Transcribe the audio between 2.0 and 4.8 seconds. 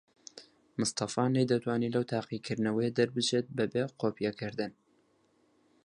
تاقیکردنەوەیە دەربچێت بەبێ قۆپیەکردن.